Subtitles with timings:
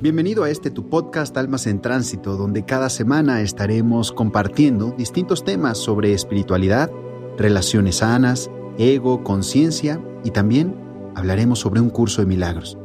[0.00, 5.76] Bienvenido a este tu podcast Almas en Tránsito, donde cada semana estaremos compartiendo distintos temas
[5.76, 6.88] sobre espiritualidad,
[7.36, 8.48] relaciones sanas,
[8.78, 10.76] ego, conciencia y también
[11.16, 12.78] hablaremos sobre un curso de milagros.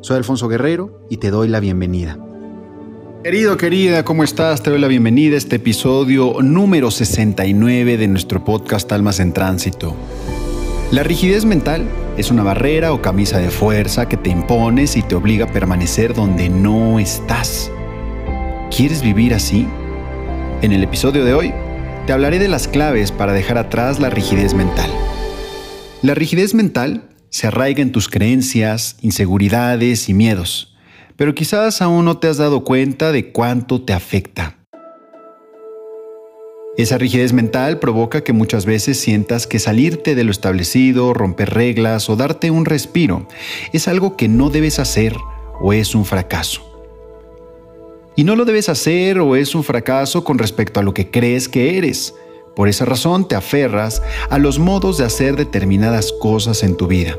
[0.00, 2.18] Soy Alfonso Guerrero y te doy la bienvenida.
[3.22, 4.60] Querido, querida, ¿cómo estás?
[4.60, 9.94] Te doy la bienvenida a este episodio número 69 de nuestro podcast Almas en Tránsito.
[10.90, 15.14] La rigidez mental es una barrera o camisa de fuerza que te impones y te
[15.14, 17.70] obliga a permanecer donde no estás.
[18.74, 19.66] ¿Quieres vivir así?
[20.62, 21.52] En el episodio de hoy
[22.06, 24.90] te hablaré de las claves para dejar atrás la rigidez mental.
[26.02, 30.76] La rigidez mental se arraiga en tus creencias, inseguridades y miedos
[31.16, 34.58] pero quizás aún no te has dado cuenta de cuánto te afecta.
[36.76, 42.10] Esa rigidez mental provoca que muchas veces sientas que salirte de lo establecido, romper reglas
[42.10, 43.26] o darte un respiro
[43.72, 45.16] es algo que no debes hacer
[45.60, 46.62] o es un fracaso.
[48.14, 51.48] Y no lo debes hacer o es un fracaso con respecto a lo que crees
[51.48, 52.14] que eres.
[52.54, 57.16] Por esa razón te aferras a los modos de hacer determinadas cosas en tu vida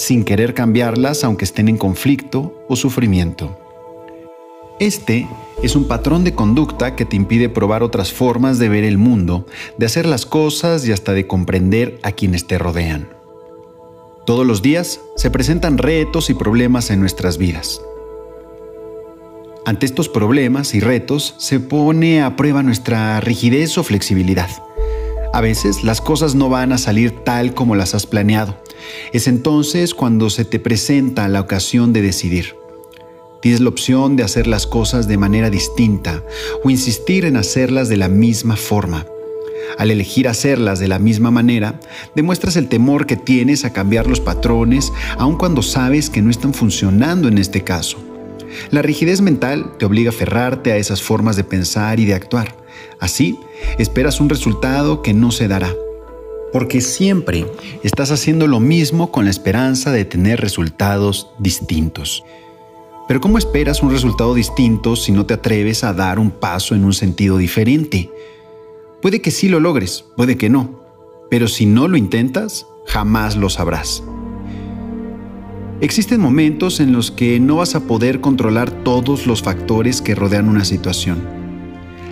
[0.00, 3.56] sin querer cambiarlas aunque estén en conflicto o sufrimiento.
[4.78, 5.28] Este
[5.62, 9.46] es un patrón de conducta que te impide probar otras formas de ver el mundo,
[9.76, 13.08] de hacer las cosas y hasta de comprender a quienes te rodean.
[14.24, 17.80] Todos los días se presentan retos y problemas en nuestras vidas.
[19.66, 24.48] Ante estos problemas y retos se pone a prueba nuestra rigidez o flexibilidad.
[25.32, 28.56] A veces las cosas no van a salir tal como las has planeado.
[29.12, 32.59] Es entonces cuando se te presenta la ocasión de decidir.
[33.40, 36.22] Tienes la opción de hacer las cosas de manera distinta
[36.62, 39.06] o insistir en hacerlas de la misma forma.
[39.78, 41.80] Al elegir hacerlas de la misma manera,
[42.14, 46.52] demuestras el temor que tienes a cambiar los patrones, aun cuando sabes que no están
[46.52, 47.96] funcionando en este caso.
[48.70, 52.56] La rigidez mental te obliga a aferrarte a esas formas de pensar y de actuar.
[52.98, 53.38] Así,
[53.78, 55.74] esperas un resultado que no se dará.
[56.52, 57.46] Porque siempre
[57.84, 62.24] estás haciendo lo mismo con la esperanza de tener resultados distintos.
[63.10, 66.84] Pero ¿cómo esperas un resultado distinto si no te atreves a dar un paso en
[66.84, 68.08] un sentido diferente?
[69.02, 70.80] Puede que sí lo logres, puede que no,
[71.28, 74.04] pero si no lo intentas, jamás lo sabrás.
[75.80, 80.48] Existen momentos en los que no vas a poder controlar todos los factores que rodean
[80.48, 81.40] una situación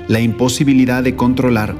[0.08, 1.76] la imposibilidad de controlar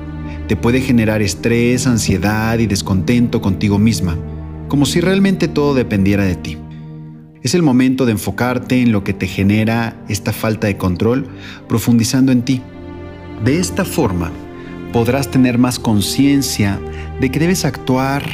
[0.47, 4.17] te puede generar estrés, ansiedad y descontento contigo misma,
[4.69, 6.59] como si realmente todo dependiera de ti.
[7.43, 11.29] Es el momento de enfocarte en lo que te genera esta falta de control,
[11.69, 12.63] profundizando en ti.
[13.45, 14.33] De esta forma,
[14.93, 16.81] podrás tener más conciencia
[17.21, 18.25] de que debes actuar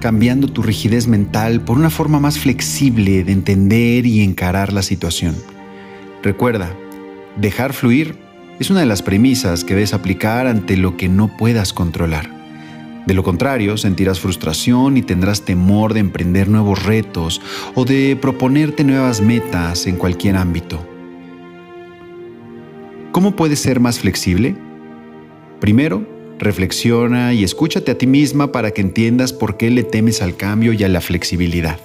[0.00, 5.34] cambiando tu rigidez mental por una forma más flexible de entender y encarar la situación.
[6.22, 6.70] Recuerda,
[7.40, 8.16] dejar fluir
[8.58, 12.35] es una de las premisas que debes aplicar ante lo que no puedas controlar.
[13.06, 17.40] De lo contrario, sentirás frustración y tendrás temor de emprender nuevos retos
[17.74, 20.84] o de proponerte nuevas metas en cualquier ámbito.
[23.12, 24.56] ¿Cómo puedes ser más flexible?
[25.60, 26.06] Primero,
[26.38, 30.72] reflexiona y escúchate a ti misma para que entiendas por qué le temes al cambio
[30.72, 31.78] y a la flexibilidad.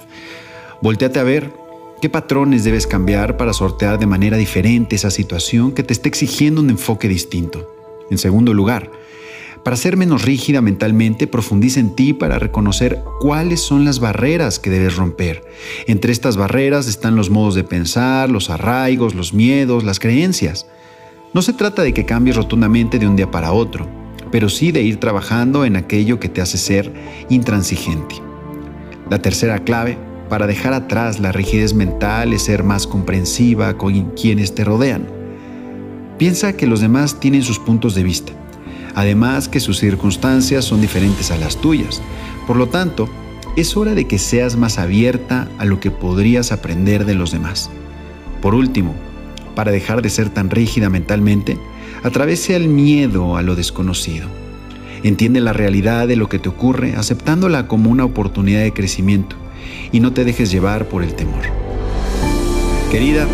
[0.82, 1.62] Voltéate a ver
[2.02, 6.60] ¿Qué patrones debes cambiar para sortear de manera diferente esa situación que te está exigiendo
[6.60, 7.72] un enfoque distinto?
[8.10, 8.90] En segundo lugar,
[9.64, 14.70] para ser menos rígida mentalmente, profundiza en ti para reconocer cuáles son las barreras que
[14.70, 15.44] debes romper.
[15.86, 20.66] Entre estas barreras están los modos de pensar, los arraigos, los miedos, las creencias.
[21.32, 23.86] No se trata de que cambies rotundamente de un día para otro,
[24.32, 26.92] pero sí de ir trabajando en aquello que te hace ser
[27.28, 28.16] intransigente.
[29.08, 29.96] La tercera clave
[30.28, 35.06] para dejar atrás la rigidez mental es ser más comprensiva con quienes te rodean.
[36.18, 38.32] Piensa que los demás tienen sus puntos de vista,
[38.94, 42.02] además que sus circunstancias son diferentes a las tuyas.
[42.46, 43.08] Por lo tanto,
[43.56, 47.70] es hora de que seas más abierta a lo que podrías aprender de los demás.
[48.40, 48.94] Por último,
[49.54, 51.58] para dejar de ser tan rígida mentalmente,
[52.02, 54.26] atravese el miedo a lo desconocido.
[55.02, 59.36] Entiende la realidad de lo que te ocurre aceptándola como una oportunidad de crecimiento
[59.90, 61.42] y no te dejes llevar por el temor.
[62.90, 63.26] Querida,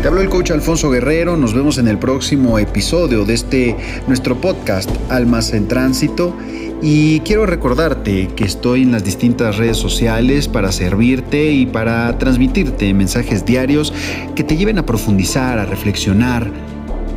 [0.00, 3.76] te habló el coach Alfonso Guerrero, nos vemos en el próximo episodio de este
[4.06, 6.34] nuestro podcast Almas en Tránsito.
[6.80, 12.94] Y quiero recordarte que estoy en las distintas redes sociales para servirte y para transmitirte
[12.94, 13.92] mensajes diarios
[14.34, 16.50] que te lleven a profundizar, a reflexionar,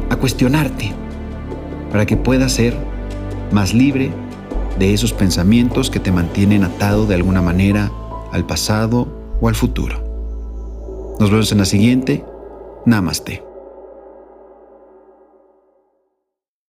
[0.10, 0.92] a cuestionarte,
[1.90, 2.76] para que puedas ser
[3.54, 4.12] más libre
[4.78, 7.90] de esos pensamientos que te mantienen atado de alguna manera
[8.34, 9.08] al pasado
[9.40, 10.04] o al futuro.
[11.20, 12.26] Nos vemos en la siguiente
[12.86, 13.53] Namaste.